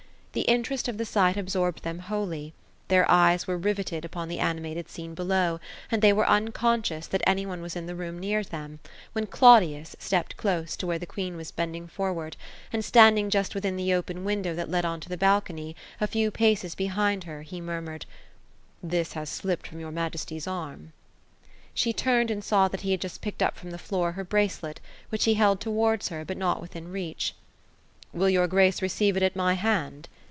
[0.33, 2.53] The interest of the sight absorbed them wholly;
[2.87, 5.59] their eyes were riveted upon the animated scene below,
[5.91, 8.79] and they were unconscious that any one was in the room near to them,
[9.11, 12.37] when Claudius stepped close to where the queen was bending forward;
[12.71, 16.31] and, standing just within the open window that led on to the balcony, a Tew
[16.31, 18.05] paces behind her, he murmured:—
[18.85, 20.93] ^ This hath slipped from your majesty's arm."
[21.73, 24.79] She turned, and saw that he had just picked up from the floor, her bracelet,
[25.09, 27.35] which he held towards her, but not within reach."
[28.13, 30.07] Will your grace receive it at my hand